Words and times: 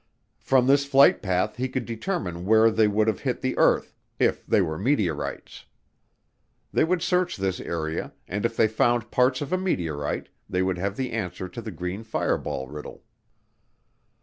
From 0.39 0.65
this 0.65 0.83
flight 0.83 1.21
path 1.21 1.57
he 1.57 1.69
could 1.69 1.85
determine 1.85 2.43
where 2.43 2.71
they 2.71 2.87
would 2.87 3.05
have 3.07 3.19
hit 3.19 3.41
the 3.41 3.55
earth 3.59 3.93
if 4.17 4.43
they 4.47 4.59
were 4.59 4.79
meteorites. 4.79 5.65
They 6.73 6.83
would 6.83 7.03
search 7.03 7.37
this 7.37 7.59
area, 7.59 8.11
and 8.27 8.43
if 8.43 8.57
they 8.57 8.67
found 8.67 9.11
parts 9.11 9.41
of 9.41 9.53
a 9.53 9.59
meteorite 9.59 10.29
they 10.49 10.63
would 10.63 10.79
have 10.79 10.97
the 10.97 11.11
answer 11.11 11.47
to 11.49 11.61
the 11.61 11.69
green 11.69 12.01
fireball 12.03 12.67
riddle. 12.67 13.03